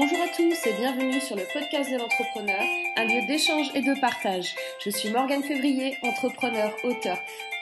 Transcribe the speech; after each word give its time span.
Bonjour 0.00 0.20
à 0.20 0.28
tous 0.28 0.64
et 0.64 0.74
bienvenue 0.74 1.20
sur 1.20 1.34
le 1.34 1.42
podcast 1.52 1.90
de 1.90 1.96
l'entrepreneur, 1.96 2.62
un 2.96 3.04
lieu 3.04 3.26
d'échange 3.26 3.66
et 3.74 3.80
de 3.80 4.00
partage. 4.00 4.54
Je 4.84 4.90
suis 4.90 5.10
Morgane 5.10 5.42
Février, 5.42 5.98
entrepreneur, 6.04 6.72
auteur, 6.84 7.18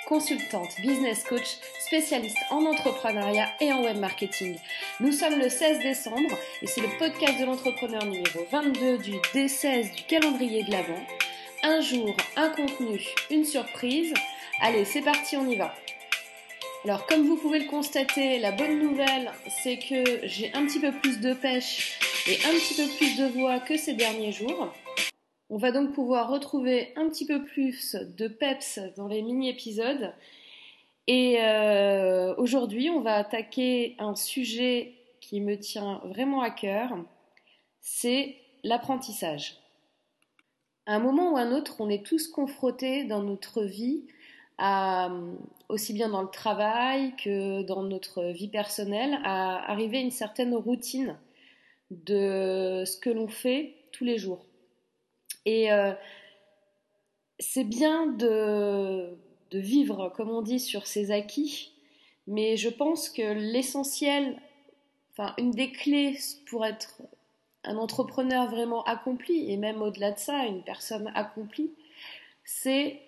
consultante, 0.07 0.79
business 0.83 1.25
coach, 1.25 1.57
spécialiste 1.79 2.37
en 2.51 2.67
entrepreneuriat 2.67 3.49
et 3.63 3.73
en 3.73 3.83
web 3.83 3.97
marketing. 3.97 4.59
Nous 5.01 5.13
sommes 5.13 5.39
le 5.39 5.49
16 5.49 5.79
décembre 5.79 6.37
et 6.61 6.67
c'est 6.67 6.83
le 6.83 6.99
podcast 6.99 7.41
de 7.41 7.47
l'entrepreneur 7.47 8.05
numéro 8.05 8.47
22 8.53 8.99
du 8.99 9.13
D16 9.33 9.95
du 9.95 10.03
calendrier 10.03 10.63
de 10.63 10.73
l'Avent. 10.73 11.07
Un 11.63 11.81
jour, 11.81 12.15
un 12.37 12.51
contenu, 12.51 13.01
une 13.31 13.47
surprise. 13.47 14.13
Allez, 14.61 14.85
c'est 14.85 15.01
parti, 15.01 15.39
on 15.39 15.49
y 15.49 15.57
va. 15.57 15.75
Alors, 16.85 17.07
comme 17.07 17.27
vous 17.27 17.37
pouvez 17.37 17.61
le 17.61 17.67
constater, 17.71 18.39
la 18.39 18.53
bonne 18.53 18.79
nouvelle, 18.79 19.33
c'est 19.63 19.79
que 19.79 20.21
j'ai 20.25 20.53
un 20.55 20.67
petit 20.67 20.79
peu 20.79 20.93
plus 20.93 21.19
de 21.19 21.33
pêche 21.33 21.99
et 22.29 22.35
un 22.45 22.53
petit 22.53 22.75
peu 22.75 22.89
plus 22.97 23.17
de 23.17 23.27
voix 23.39 23.61
que 23.61 23.77
ces 23.77 23.95
derniers 23.95 24.33
jours. 24.33 24.73
On 25.49 25.59
va 25.59 25.71
donc 25.71 25.93
pouvoir 25.93 26.29
retrouver 26.29 26.93
un 26.97 27.09
petit 27.09 27.25
peu 27.25 27.45
plus 27.45 27.95
de 27.95 28.27
peps 28.27 28.81
dans 28.97 29.07
les 29.07 29.23
mini-épisodes. 29.23 30.13
Et 31.07 31.37
euh, 31.41 32.35
aujourd'hui, 32.37 32.91
on 32.91 33.01
va 33.01 33.15
attaquer 33.15 33.95
un 34.01 34.17
sujet 34.17 34.95
qui 35.21 35.41
me 35.41 35.57
tient 35.57 36.01
vraiment 36.05 36.41
à 36.41 36.51
cœur, 36.51 36.91
c'est 37.81 38.37
l'apprentissage. 38.65 39.57
À 40.87 40.97
un 40.97 40.99
moment 40.99 41.33
ou 41.33 41.37
un 41.37 41.53
autre, 41.53 41.77
on 41.79 41.89
est 41.89 42.05
tous 42.05 42.27
confrontés 42.27 43.05
dans 43.05 43.23
notre 43.23 43.63
vie, 43.63 44.07
à, 44.59 45.13
aussi 45.69 45.93
bien 45.93 46.09
dans 46.09 46.23
le 46.23 46.31
travail 46.31 47.15
que 47.17 47.63
dans 47.63 47.85
notre 47.85 48.25
vie 48.25 48.49
personnelle, 48.49 49.19
à 49.23 49.71
arriver 49.71 49.99
à 49.99 50.01
une 50.01 50.11
certaine 50.11 50.55
routine 50.55 51.17
de 51.91 52.85
ce 52.87 52.99
que 52.99 53.11
l'on 53.11 53.29
fait 53.29 53.75
tous 53.93 54.05
les 54.05 54.19
jours. 54.19 54.45
Et 55.45 55.73
euh, 55.73 55.93
c'est 57.39 57.65
bien 57.65 58.07
de, 58.07 59.17
de, 59.51 59.59
vivre, 59.59 60.13
comme 60.17 60.31
on 60.31 60.43
dit, 60.43 60.61
sur 60.61 60.87
ses 60.87 61.11
acquis, 61.11 61.73
mais 62.27 62.57
je 62.57 62.69
pense 62.69 63.09
que 63.09 63.23
l'essentiel, 63.23 64.41
enfin 65.13 65.35
une 65.39 65.53
des 65.53 65.71
clés 65.71 66.19
pour 66.51 66.67
être 66.67 67.01
un 67.63 67.77
entrepreneur 67.77 68.49
vraiment 68.51 68.83
accompli, 68.85 69.51
et 69.51 69.57
même 69.57 69.83
au-delà 69.83 70.13
de 70.13 70.19
ça, 70.19 70.47
une 70.47 70.63
personne 70.63 71.11
accomplie, 71.15 71.73
c'est 72.45 73.01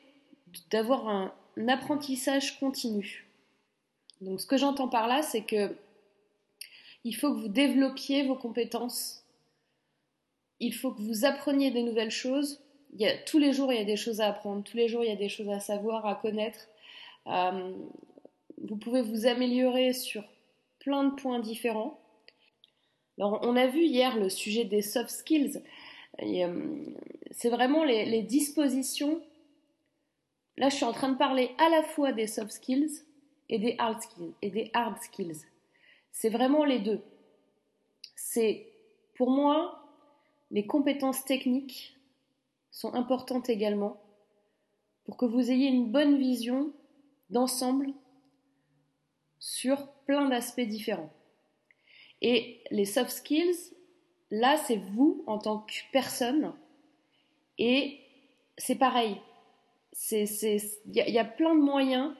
d'avoir 0.70 1.08
un, 1.08 1.33
un 1.56 1.69
apprentissage 1.69 2.58
continu. 2.58 3.27
Donc 4.20 4.41
ce 4.41 4.47
que 4.47 4.56
j'entends 4.56 4.89
par 4.89 5.06
là, 5.08 5.22
c'est 5.22 5.42
que 5.42 5.74
il 7.04 7.14
faut 7.14 7.32
que 7.32 7.41
vous 7.41 7.48
développiez 7.48 8.27
vos 8.27 8.34
compétences. 8.34 9.24
Il 10.60 10.74
faut 10.74 10.92
que 10.92 11.02
vous 11.02 11.24
appreniez 11.24 11.70
des 11.70 11.82
nouvelles 11.82 12.10
choses. 12.10 12.60
Tous 13.27 13.38
les 13.38 13.52
jours, 13.52 13.72
il 13.72 13.78
y 13.78 13.82
a 13.82 13.84
des 13.84 13.96
choses 13.96 14.20
à 14.20 14.28
apprendre. 14.28 14.64
Tous 14.64 14.77
les 14.77 14.88
jours, 14.88 15.05
il 15.05 15.08
y 15.08 15.12
a 15.12 15.16
des 15.16 15.28
choses 15.28 15.48
à 15.50 15.60
savoir, 15.60 16.06
à 16.06 16.16
connaître. 16.16 16.68
Euh, 17.27 17.72
vous 18.62 18.77
pouvez 18.77 19.02
vous 19.02 19.27
améliorer 19.27 19.92
sur 19.92 20.24
plein 20.80 21.05
de 21.05 21.14
points 21.14 21.38
différents. 21.38 22.00
Alors, 23.18 23.40
on 23.42 23.56
a 23.56 23.66
vu 23.66 23.84
hier 23.84 24.16
le 24.16 24.28
sujet 24.28 24.64
des 24.64 24.83
soft 24.83 25.10
skills. 25.10 25.62
Euh, 26.22 26.84
c'est 27.30 27.50
vraiment 27.50 27.84
les, 27.84 28.05
les 28.05 28.22
dispositions. 28.22 29.20
Là, 30.56 30.68
je 30.70 30.77
suis 30.77 30.84
en 30.84 30.92
train 30.92 31.10
de 31.10 31.18
parler 31.18 31.50
à 31.58 31.68
la 31.68 31.83
fois 31.83 32.12
des 32.12 32.27
soft 32.27 32.50
skills 32.50 33.05
et 33.48 33.58
des 33.58 33.77
hard 33.78 34.02
skills. 34.02 34.33
Et 34.42 34.50
des 34.50 34.70
hard 34.72 35.00
skills. 35.02 35.44
C'est 36.12 36.28
vraiment 36.28 36.64
les 36.64 36.78
deux. 36.78 37.03
C'est, 38.17 38.73
pour 39.14 39.31
moi, 39.31 39.78
les 40.51 40.67
compétences 40.67 41.25
techniques 41.25 41.97
sont 42.70 42.95
importantes 42.95 43.48
également 43.48 44.01
pour 45.05 45.17
que 45.17 45.25
vous 45.25 45.51
ayez 45.51 45.68
une 45.68 45.91
bonne 45.91 46.18
vision 46.18 46.73
d'ensemble 47.30 47.92
sur 49.39 49.89
plein 50.07 50.29
d'aspects 50.29 50.61
différents. 50.61 51.13
Et 52.20 52.63
les 52.70 52.85
soft 52.85 53.11
skills, 53.11 53.74
là, 54.30 54.57
c'est 54.57 54.77
vous 54.77 55.23
en 55.27 55.39
tant 55.39 55.61
que 55.61 55.74
personne. 55.92 56.52
Et 57.58 58.01
c'est 58.57 58.77
pareil. 58.77 59.20
Il 60.13 60.27
y, 60.86 61.11
y, 61.11 61.18
a 61.18 61.24
plein 61.24 61.55
de 61.55 61.61
moyens 61.61 62.14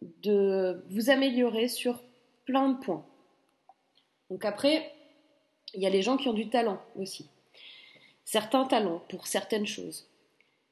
de 0.00 0.84
vous 0.90 1.10
améliorer 1.10 1.68
sur 1.68 2.02
plein 2.44 2.70
de 2.70 2.78
points. 2.78 3.04
Donc 4.30 4.44
après, 4.44 4.92
il 5.74 5.82
y 5.82 5.86
a 5.86 5.90
les 5.90 6.02
gens 6.02 6.16
qui 6.16 6.28
ont 6.28 6.32
du 6.32 6.48
talent 6.48 6.80
aussi. 6.96 7.28
Certains 8.24 8.64
talents 8.64 9.02
pour 9.08 9.26
certaines 9.26 9.66
choses. 9.66 10.08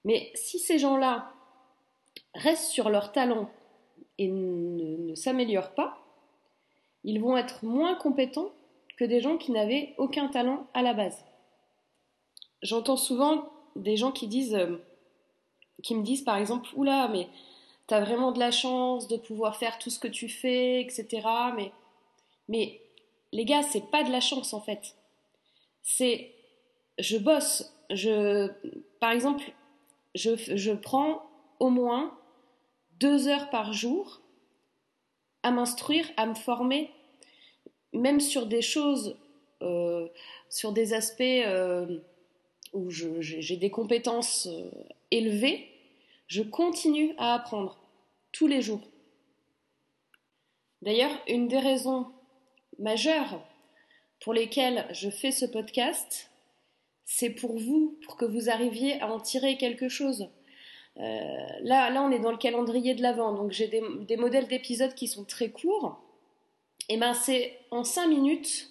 Mais 0.04 0.30
si 0.34 0.59
ces 0.59 0.78
gens-là 0.78 1.32
restent 2.34 2.70
sur 2.70 2.91
leur 2.91 3.12
talent 3.12 3.50
et 4.19 4.28
ne, 4.28 5.14
s'améliorent 5.14 5.75
pas, 5.75 5.98
ils 7.04 7.20
vont 7.20 7.36
être 7.36 7.64
moins 7.64 7.94
compétents 7.94 8.53
que 8.97 9.04
des 9.04 9.20
gens 9.20 9.38
qui 9.38 9.53
n'avaient 9.53 9.94
aucun 9.98 10.28
talent 10.28 10.66
à 10.75 10.82
la 10.82 10.94
base. 10.94 11.25
J'entends 12.62 12.97
souvent 12.97 13.50
des 13.76 13.97
gens 13.97 14.12
qui 14.12 14.26
disent, 14.26 14.54
euh, 14.54 14.76
qui 15.82 15.94
me 15.94 16.03
disent 16.03 16.22
par 16.22 16.36
exemple, 16.36 16.69
oula, 16.76 17.09
mais 17.09 17.28
tu 17.94 18.00
vraiment 18.00 18.32
de 18.32 18.38
la 18.38 18.50
chance 18.50 19.08
de 19.08 19.16
pouvoir 19.16 19.56
faire 19.56 19.78
tout 19.78 19.90
ce 19.90 19.98
que 19.98 20.08
tu 20.08 20.28
fais, 20.28 20.80
etc. 20.80 21.08
Mais, 21.56 21.72
mais 22.48 22.80
les 23.32 23.44
gars, 23.44 23.62
c'est 23.62 23.90
pas 23.90 24.04
de 24.04 24.10
la 24.10 24.20
chance 24.20 24.54
en 24.54 24.60
fait. 24.60 24.94
C'est 25.82 26.32
je 26.98 27.16
bosse, 27.16 27.74
je 27.90 28.48
par 29.00 29.10
exemple, 29.10 29.44
je, 30.14 30.30
je 30.36 30.72
prends 30.72 31.22
au 31.58 31.70
moins 31.70 32.16
deux 33.00 33.28
heures 33.28 33.50
par 33.50 33.72
jour 33.72 34.20
à 35.42 35.50
m'instruire, 35.50 36.08
à 36.16 36.26
me 36.26 36.34
former, 36.34 36.90
même 37.92 38.20
sur 38.20 38.46
des 38.46 38.62
choses, 38.62 39.16
euh, 39.62 40.06
sur 40.48 40.72
des 40.72 40.92
aspects 40.92 41.20
euh, 41.22 41.98
où 42.72 42.90
j'ai 42.90 43.56
des 43.56 43.70
compétences 43.70 44.46
euh, 44.46 44.70
élevées, 45.10 45.69
je 46.30 46.42
continue 46.42 47.12
à 47.18 47.34
apprendre 47.34 47.76
tous 48.30 48.46
les 48.46 48.62
jours. 48.62 48.86
D'ailleurs, 50.80 51.10
une 51.26 51.48
des 51.48 51.58
raisons 51.58 52.06
majeures 52.78 53.44
pour 54.20 54.32
lesquelles 54.32 54.86
je 54.92 55.10
fais 55.10 55.32
ce 55.32 55.44
podcast, 55.44 56.30
c'est 57.04 57.30
pour 57.30 57.58
vous, 57.58 57.98
pour 58.04 58.16
que 58.16 58.24
vous 58.24 58.48
arriviez 58.48 59.00
à 59.02 59.12
en 59.12 59.18
tirer 59.18 59.56
quelque 59.56 59.88
chose. 59.88 60.28
Euh, 60.98 61.46
là, 61.62 61.91
là, 61.91 62.00
on 62.00 62.12
est 62.12 62.20
dans 62.20 62.30
le 62.30 62.38
calendrier 62.38 62.94
de 62.94 63.02
l'avant, 63.02 63.34
donc 63.34 63.50
j'ai 63.50 63.66
des, 63.66 64.16
modèles 64.16 64.47
d'épisodes 64.47 64.94
qui 64.94 65.08
sont 65.08 65.24
très 65.24 65.50
courts. 65.50 66.00
Et 66.88 66.97
ben, 66.97 67.12
c'est 67.12 67.58
en 67.72 67.82
cinq 67.82 68.06
minutes, 68.06 68.70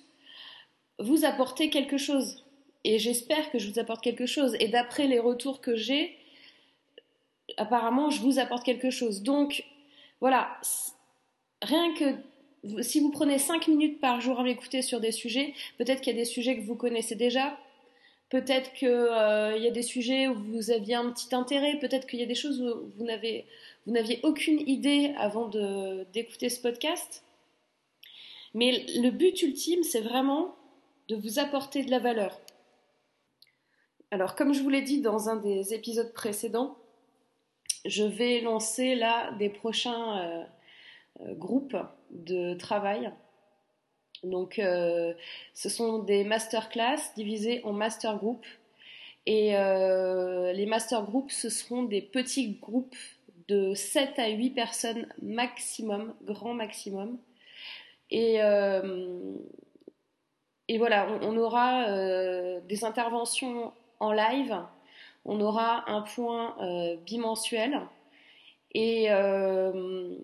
vous 0.98 1.26
apporter 1.26 1.70
quelque 1.70 1.98
chose. 1.98 2.46
Et 2.86 3.00
j'espère 3.00 3.52
que 3.52 3.60
je 3.60 3.70
vous 3.70 3.80
apporte 3.80 4.02
quelque 4.02 4.26
chose. 4.26 4.56
Et 4.62 4.70
d'après 4.70 5.08
les 5.08 5.20
retours 5.20 5.60
que 5.60 5.76
j'ai, 5.76 6.16
apparemment, 7.58 8.10
je 8.10 8.22
vous 8.22 8.40
apporte 8.40 8.64
quelque 8.64 8.90
chose. 8.90 9.24
Donc, 9.24 9.64
voilà, 10.22 10.58
rien 11.62 11.94
que 11.94 12.16
si 12.82 13.00
vous 13.00 13.12
prenez 13.12 13.38
5 13.38 13.68
minutes 13.68 14.00
par 14.00 14.22
jour 14.22 14.40
à 14.40 14.44
m'écouter 14.44 14.82
sur 14.82 15.00
des 15.00 15.12
sujets, 15.12 15.54
peut-être 15.78 16.02
qu'il 16.02 16.14
y 16.14 16.16
a 16.18 16.20
des 16.20 16.26
sujets 16.26 16.58
que 16.58 16.66
vous 16.66 16.76
connaissez 16.76 17.16
déjà, 17.16 17.58
peut-être 18.30 18.74
qu'il 18.74 18.88
euh, 18.88 19.58
y 19.58 19.68
a 19.68 19.72
des 19.72 19.82
sujets 19.82 20.28
où 20.28 20.36
vous 20.36 20.72
aviez 20.72 20.96
un 20.96 21.12
petit 21.12 21.34
intérêt, 21.34 21.80
peut-être 21.80 22.08
qu'il 22.08 22.20
y 22.20 22.24
a 22.24 22.28
des 22.28 22.36
choses 22.36 22.62
où 22.62 22.92
vous 22.98 23.06
n'avez 23.06 23.46
vous 23.86 23.94
n'aviez 23.94 24.20
aucune 24.24 24.60
idée 24.68 25.14
avant 25.18 25.48
d'écouter 26.14 26.50
ce 26.50 26.62
podcast. 26.62 27.24
Mais 28.54 28.86
le 28.96 29.10
but 29.10 29.42
ultime, 29.42 29.84
c'est 29.84 30.02
vraiment 30.02 30.56
de 31.08 31.16
vous 31.16 31.40
apporter 31.40 31.84
de 31.84 31.90
la 31.90 32.00
valeur. 32.00 32.40
Alors, 34.12 34.36
comme 34.36 34.54
je 34.54 34.62
vous 34.62 34.70
l'ai 34.70 34.82
dit 34.82 35.02
dans 35.02 35.30
un 35.30 35.38
des 35.38 35.74
épisodes 35.74 36.14
précédents, 36.14 36.78
je 37.86 38.04
vais 38.04 38.42
lancer 38.42 38.96
là 38.96 39.32
des 39.34 39.50
prochains 39.50 40.20
euh, 40.20 40.44
euh, 41.22 41.34
groupes 41.36 41.78
de 42.12 42.54
travail. 42.56 43.12
Donc, 44.24 44.60
euh, 44.60 45.14
ce 45.54 45.70
sont 45.70 46.00
des 46.00 46.24
masterclass 46.24 46.98
divisés 47.16 47.62
en 47.64 47.72
master 47.74 48.18
groups. 48.18 48.48
Et 49.26 49.52
les 49.52 50.66
master 50.66 51.04
groups, 51.04 51.32
ce 51.32 51.50
seront 51.50 51.84
des 51.84 52.02
petits 52.02 52.54
groupes 52.54 52.96
de 53.48 53.76
7 53.76 54.18
à 54.18 54.30
8 54.30 54.50
personnes 54.52 55.08
maximum, 55.22 56.16
grand 56.24 56.56
maximum. 56.56 57.20
Et 58.10 58.40
voilà, 60.80 61.08
on, 61.22 61.38
aura 61.38 61.86
des 62.62 62.84
interventions 62.84 63.72
en 64.00 64.14
live 64.14 64.58
on 65.26 65.40
aura 65.42 65.90
un 65.90 66.02
point 66.02 66.56
euh, 66.62 66.96
bimensuel. 67.06 67.80
Et, 68.74 69.12
euh, 69.12 70.16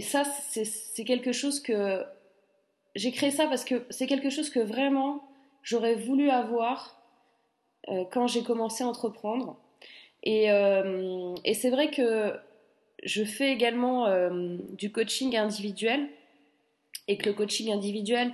ça, 0.00 0.24
c'est 0.24 1.04
quelque 1.04 1.32
chose 1.32 1.60
que 1.60 2.04
j'ai 2.94 3.12
créé 3.12 3.30
ça 3.30 3.46
parce 3.46 3.64
que 3.64 3.84
c'est 3.90 4.06
quelque 4.06 4.30
chose 4.30 4.50
que 4.50 4.60
vraiment 4.60 5.22
j'aurais 5.62 5.94
voulu 5.94 6.30
avoir 6.30 7.00
euh, 7.88 8.04
quand 8.10 8.26
j'ai 8.26 8.42
commencé 8.42 8.82
à 8.84 8.88
entreprendre. 8.88 9.56
Et, 10.22 10.46
c'est 11.54 11.70
vrai 11.70 11.90
que 11.90 12.34
je 13.02 13.24
fais 13.24 13.52
également 13.52 14.08
du 14.72 14.90
coaching 14.90 15.36
individuel 15.36 16.08
et 17.08 17.18
que 17.18 17.28
le 17.28 17.34
coaching 17.34 17.70
individuel, 17.70 18.32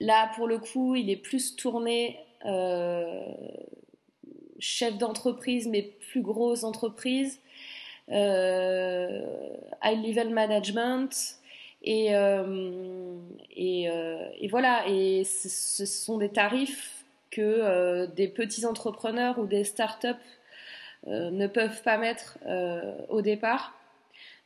là 0.00 0.30
pour 0.34 0.48
le 0.48 0.58
coup, 0.58 0.96
il 0.96 1.08
est 1.10 1.16
plus 1.16 1.54
tourné 1.54 2.18
chef 4.58 4.98
d'entreprise, 4.98 5.68
mais 5.68 5.82
plus 5.82 6.22
grosse 6.22 6.64
entreprise, 6.64 7.40
high 8.08 8.14
level 9.82 10.30
management. 10.30 11.10
Et, 11.82 12.12
et, 13.56 13.84
et, 14.40 14.48
voilà, 14.48 14.88
et 14.88 15.24
ce 15.24 15.84
sont 15.84 16.18
des 16.18 16.30
tarifs 16.30 17.04
que 17.30 18.06
des 18.14 18.28
petits 18.28 18.64
entrepreneurs 18.64 19.38
ou 19.38 19.46
des 19.46 19.64
startups 19.64 20.08
euh, 21.06 21.30
ne 21.30 21.46
peuvent 21.46 21.82
pas 21.82 21.98
mettre 21.98 22.38
euh, 22.46 22.96
au 23.10 23.20
départ. 23.20 23.74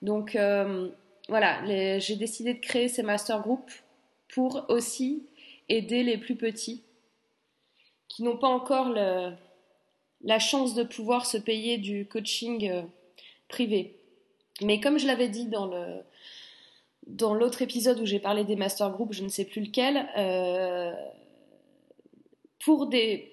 Donc 0.02 0.34
euh, 0.34 0.88
voilà, 1.28 1.64
j'ai 1.98 2.16
décidé 2.16 2.54
de 2.54 2.60
créer 2.60 2.88
ces 2.88 3.04
master 3.04 3.40
groups 3.42 3.84
pour 4.28 4.64
aussi 4.68 5.24
aider 5.68 6.02
les 6.02 6.18
plus 6.18 6.34
petits 6.34 6.82
qui 8.08 8.24
n'ont 8.24 8.36
pas 8.36 8.48
encore 8.48 8.88
la 10.22 10.38
chance 10.38 10.74
de 10.74 10.82
pouvoir 10.82 11.26
se 11.26 11.38
payer 11.38 11.78
du 11.78 12.06
coaching 12.06 12.84
privé. 13.48 13.96
Mais 14.62 14.80
comme 14.80 14.98
je 14.98 15.06
l'avais 15.06 15.28
dit 15.28 15.46
dans 15.46 15.66
le 15.66 16.02
dans 17.06 17.32
l'autre 17.32 17.62
épisode 17.62 18.00
où 18.00 18.06
j'ai 18.06 18.18
parlé 18.18 18.44
des 18.44 18.56
master 18.56 18.90
groups, 18.90 19.14
je 19.14 19.22
ne 19.22 19.28
sais 19.28 19.46
plus 19.46 19.62
lequel, 19.62 20.06
pour 22.58 22.86
des 22.86 23.32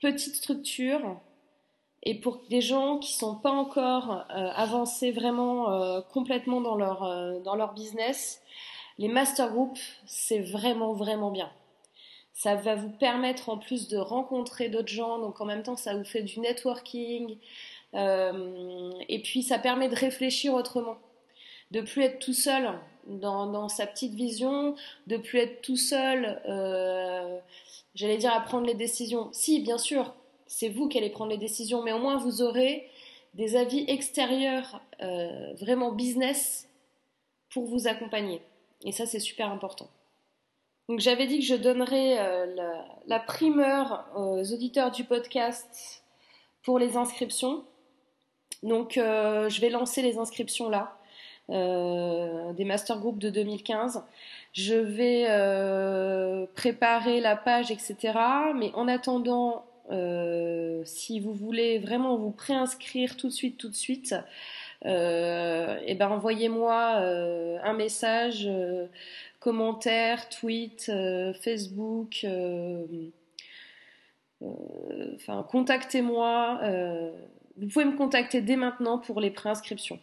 petites 0.00 0.34
structures, 0.34 1.20
et 2.02 2.14
pour 2.14 2.42
des 2.48 2.60
gens 2.60 2.98
qui 2.98 3.12
sont 3.12 3.36
pas 3.36 3.50
encore 3.50 4.24
euh, 4.30 4.50
avancés 4.54 5.12
vraiment 5.12 5.70
euh, 5.70 6.00
complètement 6.00 6.60
dans 6.60 6.76
leur, 6.76 7.04
euh, 7.04 7.40
dans 7.40 7.56
leur 7.56 7.74
business, 7.74 8.40
les 8.98 9.08
master 9.08 9.50
groups, 9.50 9.80
c'est 10.06 10.40
vraiment, 10.40 10.92
vraiment 10.92 11.30
bien. 11.30 11.50
Ça 12.32 12.54
va 12.54 12.74
vous 12.74 12.90
permettre 12.90 13.48
en 13.48 13.58
plus 13.58 13.88
de 13.88 13.98
rencontrer 13.98 14.68
d'autres 14.68 14.88
gens, 14.88 15.18
donc 15.18 15.40
en 15.40 15.44
même 15.44 15.62
temps 15.62 15.76
ça 15.76 15.94
vous 15.94 16.04
fait 16.04 16.22
du 16.22 16.40
networking, 16.40 17.36
et 17.92 19.22
puis 19.22 19.42
ça 19.42 19.58
permet 19.58 19.88
de 19.88 19.96
réfléchir 19.96 20.54
autrement, 20.54 20.96
de 21.70 21.80
plus 21.80 22.02
être 22.02 22.18
tout 22.18 22.32
seul 22.32 22.72
dans, 23.06 23.68
sa 23.68 23.86
petite 23.86 24.14
vision, 24.14 24.74
de 25.06 25.16
plus 25.16 25.40
être 25.40 25.60
tout 25.60 25.76
seul, 25.76 26.40
j'allais 27.94 28.16
dire 28.16 28.32
à 28.32 28.40
prendre 28.40 28.66
les 28.66 28.74
décisions. 28.74 29.28
Si, 29.32 29.60
bien 29.60 29.76
sûr, 29.76 30.14
c'est 30.46 30.68
vous 30.68 30.88
qui 30.88 30.98
allez 30.98 31.10
prendre 31.10 31.30
les 31.30 31.38
décisions, 31.38 31.82
mais 31.82 31.92
au 31.92 31.98
moins 31.98 32.16
vous 32.16 32.42
aurez 32.42 32.88
des 33.34 33.56
avis 33.56 33.84
extérieurs 33.88 34.80
euh, 35.00 35.54
vraiment 35.54 35.92
business 35.92 36.68
pour 37.50 37.66
vous 37.66 37.86
accompagner. 37.86 38.42
Et 38.84 38.92
ça, 38.92 39.06
c'est 39.06 39.20
super 39.20 39.50
important. 39.50 39.88
Donc 40.90 40.98
j'avais 40.98 41.28
dit 41.28 41.38
que 41.38 41.44
je 41.44 41.54
donnerais 41.54 42.16
euh, 42.18 42.46
la, 43.06 43.20
primeur 43.20 44.06
aux 44.16 44.42
auditeurs 44.52 44.90
du 44.90 45.04
podcast 45.04 46.02
pour 46.64 46.80
les 46.80 46.96
inscriptions. 46.96 47.62
Donc 48.64 48.98
euh, 48.98 49.48
je 49.48 49.60
vais 49.60 49.70
lancer 49.70 50.02
les 50.02 50.18
inscriptions 50.18 50.68
là, 50.68 50.96
des 51.48 52.64
master 52.64 52.98
groups 52.98 53.20
de 53.20 53.30
2015. 53.30 54.02
Je 54.52 54.74
vais 54.74 55.26
préparer 56.56 57.20
la 57.20 57.36
page, 57.36 57.70
etc. 57.70 57.96
Mais 58.56 58.72
en 58.74 58.88
attendant, 58.88 59.64
euh, 59.90 60.82
si 60.84 61.18
vous 61.18 61.34
voulez 61.34 61.78
vraiment 61.78 62.16
vous 62.16 62.30
préinscrire 62.30 63.16
tout 63.16 63.28
de 63.28 63.32
suite, 63.32 63.58
tout 63.58 63.68
de 63.68 63.74
suite, 63.74 64.14
euh, 64.86 65.78
et 65.80 65.92
eh 65.92 65.94
ben 65.94 66.08
envoyez-moi 66.08 66.94
euh, 67.00 67.58
un 67.62 67.72
message, 67.72 68.48
commentaire, 69.40 70.28
tweet, 70.28 70.92
Facebook, 71.42 72.24
enfin 74.42 75.42
contactez-moi. 75.50 76.60
vous 77.56 77.66
pouvez 77.68 77.84
me 77.84 77.96
contacter 77.96 78.40
dès 78.40 78.56
maintenant 78.56 78.98
pour 78.98 79.20
les 79.20 79.30
préinscriptions. 79.30 79.98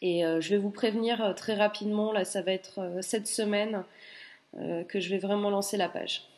Et 0.00 0.22
je 0.22 0.48
vais 0.50 0.58
vous 0.58 0.70
prévenir 0.70 1.34
très 1.36 1.54
rapidement, 1.54 2.12
là 2.12 2.24
ça 2.24 2.40
va 2.40 2.52
être 2.52 2.80
cette 3.02 3.26
semaine 3.26 3.84
que 4.88 5.00
je 5.00 5.10
vais 5.10 5.18
vraiment 5.18 5.50
lancer 5.50 5.76
la 5.76 5.88
page 5.88 6.28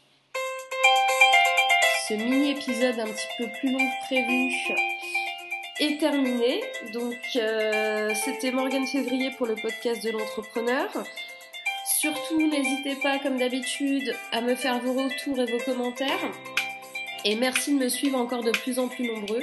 ce 2.10 2.14
mini-épisode 2.16 2.98
un 2.98 3.06
petit 3.06 3.28
peu 3.38 3.46
plus 3.60 3.70
long 3.70 3.78
que 3.78 4.06
prévu 4.06 4.52
est 5.78 6.00
terminé. 6.00 6.60
Donc 6.92 7.16
euh, 7.36 8.12
c'était 8.16 8.50
Morgane 8.50 8.84
Février 8.84 9.30
pour 9.38 9.46
le 9.46 9.54
podcast 9.54 10.02
de 10.04 10.10
l'entrepreneur. 10.10 10.88
Surtout 12.00 12.40
n'hésitez 12.48 12.96
pas 13.02 13.18
comme 13.18 13.36
d'habitude 13.36 14.14
à 14.32 14.40
me 14.40 14.54
faire 14.54 14.80
vos 14.80 14.94
retours 14.94 15.38
et 15.38 15.44
vos 15.44 15.58
commentaires. 15.58 16.32
Et 17.26 17.34
merci 17.34 17.74
de 17.74 17.78
me 17.78 17.90
suivre 17.90 18.16
encore 18.16 18.42
de 18.42 18.52
plus 18.52 18.78
en 18.78 18.88
plus 18.88 19.06
nombreux. 19.06 19.42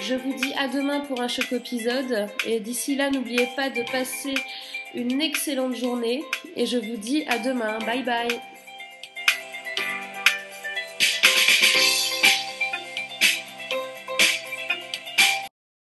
Je 0.00 0.14
vous 0.14 0.32
dis 0.32 0.54
à 0.54 0.68
demain 0.68 1.00
pour 1.00 1.20
un 1.20 1.28
choc 1.28 1.52
épisode. 1.52 2.28
Et 2.46 2.60
d'ici 2.60 2.94
là, 2.94 3.10
n'oubliez 3.10 3.46
pas 3.56 3.68
de 3.68 3.82
passer 3.92 4.32
une 4.94 5.20
excellente 5.20 5.76
journée. 5.76 6.24
Et 6.56 6.64
je 6.64 6.78
vous 6.78 6.96
dis 6.96 7.24
à 7.28 7.36
demain. 7.38 7.78
Bye 7.80 8.02
bye. 8.04 8.40